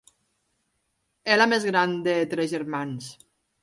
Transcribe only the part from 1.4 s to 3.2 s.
la més gran de tres germans.